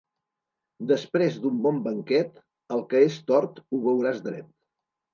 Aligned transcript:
Després 0.91 1.37
d'un 1.43 1.59
bon 1.67 1.83
banquet, 1.89 2.41
el 2.79 2.85
que 2.95 3.05
és 3.13 3.23
tort 3.31 3.65
ho 3.69 3.85
veuràs 3.89 4.27
dret. 4.31 4.53